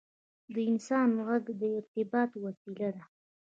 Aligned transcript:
•د 0.53 0.55
انسان 0.69 1.07
ږغ 1.27 1.45
د 1.59 1.61
ارتباط 1.77 2.31
وسیله 2.43 2.89
ده. 2.95 3.03